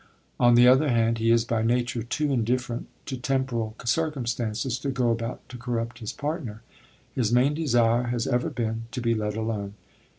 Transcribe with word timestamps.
On 0.39 0.55
the 0.55 0.67
other 0.67 0.89
hand, 0.89 1.19
he 1.19 1.29
is 1.29 1.45
by 1.45 1.61
nature 1.61 2.01
too 2.01 2.31
indifferent 2.33 2.87
to 3.05 3.15
temporal 3.17 3.75
circumstances 3.85 4.79
to 4.79 4.89
go 4.89 5.11
about 5.11 5.47
to 5.49 5.57
corrupt 5.59 5.99
his 5.99 6.11
partner. 6.11 6.63
His 7.13 7.31
main 7.31 7.53
desire 7.53 8.07
has 8.07 8.25
ever 8.25 8.49
been 8.49 8.87
to 8.93 8.99
be 8.99 9.13
let 9.13 9.35
alone. 9.35 9.75